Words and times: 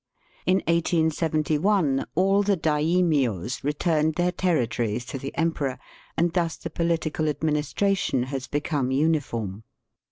In 0.47 0.63
1871 0.67 2.07
all 2.15 2.41
the 2.41 2.57
daimios 2.57 3.63
returned 3.63 4.15
their 4.15 4.31
territories 4.31 5.05
to 5.05 5.19
the 5.19 5.31
emperor, 5.37 5.77
and 6.17 6.33
thus 6.33 6.57
the 6.57 6.71
political 6.71 7.27
administration 7.29 8.23
has 8.23 8.47
become 8.47 8.89
uniform. 8.89 9.63